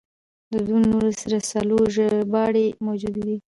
[0.51, 3.37] د دوو نورو رسالو ژباړې موجودې دي.